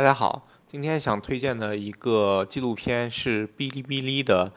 [0.00, 4.50] 大家好，今天想推荐的一个纪录片是哔哩哔哩的，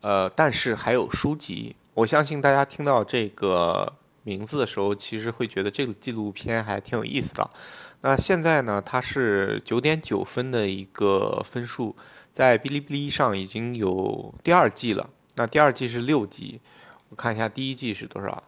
[0.00, 1.76] 呃，但是还有书籍。
[1.92, 7.50] 我相信大家听到这个名字的时候，其实会觉得这个纪录片还挺有意思的。
[8.00, 11.94] 那现在呢，它是九点九分的一个分数，
[12.32, 15.10] 在哔哩哔哩上已经有第二季了。
[15.34, 16.58] 那第二季是六集，
[17.10, 18.42] 我看一下第一季是多少？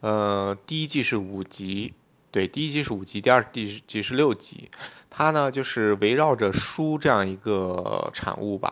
[0.00, 1.94] 呃，第一季是五集。
[2.30, 4.68] 对，第一集是五集，第二第集是六集。
[5.08, 8.70] 它呢，就是围绕着书这样一个产物吧，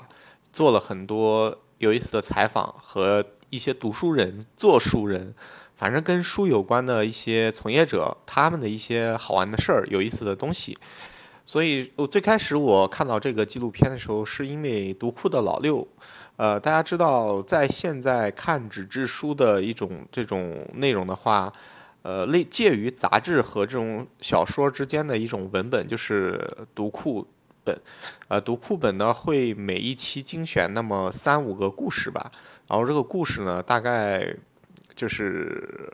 [0.53, 5.35] 做了很多有意思的采访和一些读书人、做书人，
[5.75, 10.77] 反正跟书有关的一些从业者，他们的一些好玩的事儿、有意思的东西。
[11.47, 15.89] 所以，我最开始我看到这个纪录片的时候，是因为读库的老六。
[16.37, 21.51] 呃，大家知道，在现在看纸质书的一种这种内容的话。
[22.07, 26.41] 呃，类介于杂志和这种小说之间的一种文本，就是
[26.73, 27.27] 读库
[27.65, 27.77] 本。
[28.29, 32.31] 呃，读库本呢，会每一期精选那么三五个故事吧。
[32.69, 34.33] 然后这个故事呢，大概
[34.95, 35.91] 就是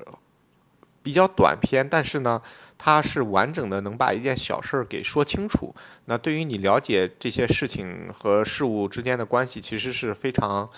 [1.03, 2.43] 比较短篇，但是呢，
[2.77, 5.75] 它是完整的，能把一件小事儿给说清楚。
[6.05, 10.69] 那对于你了解这些事情和事物之间的关系，其实是非常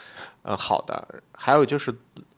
[0.43, 1.05] 呃好的。
[1.33, 1.93] 还有就是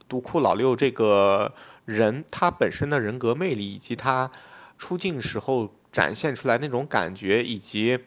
[0.09, 1.53] 读库老六这个。
[1.87, 4.31] 人他本身的人格魅力，以及他
[4.77, 7.99] 出镜时候展现出来那种感觉，以及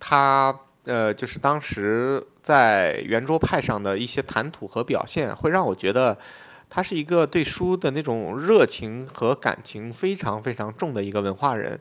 [0.00, 6.16] 他呃，就是当时在圆桌派上的一些谈吐和表现，会让我觉得
[6.70, 11.78] 他是一个对书的那种热情和感情非常非常重的一个文化人。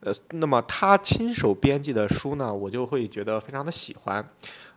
[0.00, 4.28] 呃，那么他亲手编辑的书呢，我就会觉得非常的喜欢。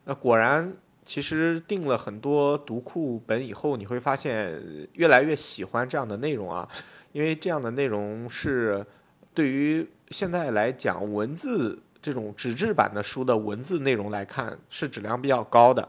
[0.05, 0.77] 那果然。
[1.07, 6.67] 其实订了很多读库本以后，你会发现越来越喜欢这样的内容啊，
[7.13, 8.85] 因为这样的内容是
[9.33, 15.87] 对于现在来讲，文字这种纸质版的书的文字内容来看是质量比较高的。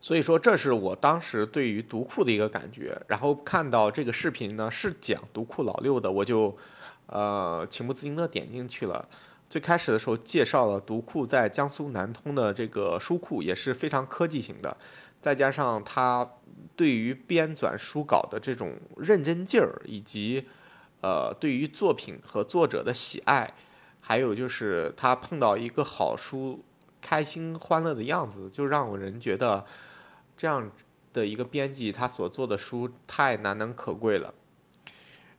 [0.00, 3.00] 所以说，这是我当时对于读库的一个感觉。
[3.06, 6.56] 然后看到这个视频呢是讲读库老六的，我就
[7.06, 9.08] 呃情不自禁的点进去了。
[9.50, 14.76] 最开始的时候介绍了读库在江苏南通的这个书库也是非常科技型的，
[15.20, 16.36] 再加上他
[16.76, 20.46] 对于编纂书稿的这种认真劲儿，以及
[21.00, 23.52] 呃对于作品和作者的喜爱，
[24.00, 26.64] 还有就是他碰到一个好书
[27.00, 29.66] 开心欢乐的样子，就让我人觉得
[30.36, 30.70] 这样
[31.12, 34.32] 的一个编辑他所做的书太难能可贵了。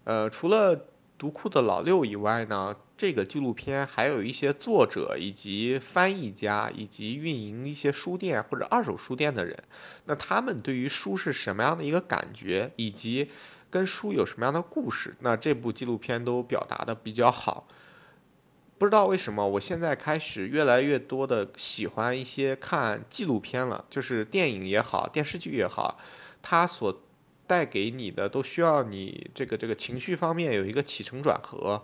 [0.04, 0.88] 呃，除了
[1.22, 2.76] 读库的老六以外呢？
[2.98, 9.56] 这个纪录片还有一些作者以及翻译家以及运营一些书店或者二手书店的人，
[10.06, 13.30] 那他们对于书是什么样的一个感觉，以及
[13.70, 17.68] 跟书有什么样的故事，那这部纪录片都表达的比较好。
[18.80, 26.00] 不知道为什么，我现在开始越来越多的喜欢一些看纪录片了，就是电影也好，电视剧也好，
[26.42, 27.00] 它所
[27.52, 31.84] 带给你的都需要你这个这个情绪方面有一个起承转合。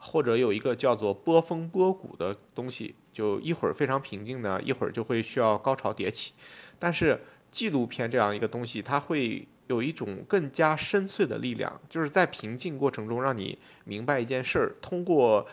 [0.00, 6.34] 或者有一个叫做波峰波谷的东西，就一会儿非常平静呢，一会儿就会需要高潮迭起。
[6.78, 7.20] 但是
[7.50, 15.44] 纪录片这样一个东西，它会有一种更加深邃的力量，就是在平静过程中让你明白一件事儿，通过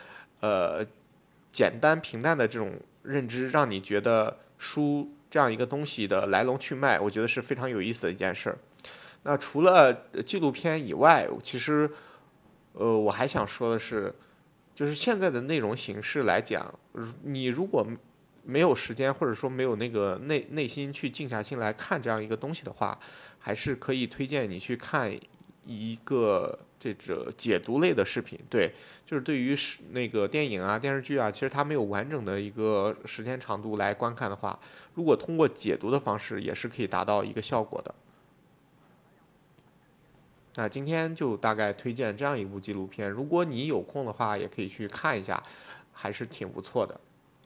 [0.42, 0.86] 呃
[1.52, 8.60] 简单平淡的这种认知，让你觉得书这样一个东西的来龙去脉，我觉得是非常有意思的一件事儿。
[9.26, 9.94] 那除了
[10.26, 11.92] 纪录片以外，其实
[12.72, 14.16] 呃我还想说的是。
[14.76, 16.70] 就是现在的内容形式来讲，
[17.24, 17.88] 你如果
[18.44, 23.00] 没有时间，或者说没有那个内内心去静下心来看这样一个东西的话，
[23.40, 25.10] 还是可以推荐你去看
[25.66, 28.38] 一个这个解读类的视频。
[28.50, 28.70] 对，
[29.06, 34.60] 就是对于是那个电影啊、电视剧啊，其实它没有完整的一个时间长度来观看的话，
[34.96, 37.96] 如果通过解读的方式，也是可以达到一个效果的。
[40.58, 45.42] 那今天就大概推荐这样一部纪录片，如果你有空的话，也可以去看一下，
[45.92, 47.00] 还是挺不错的。